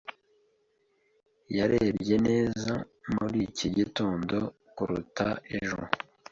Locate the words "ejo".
5.59-5.81